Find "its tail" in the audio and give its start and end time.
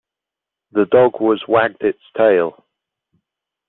1.83-2.65